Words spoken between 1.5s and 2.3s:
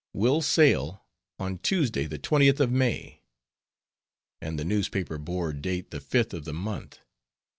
Tuesday the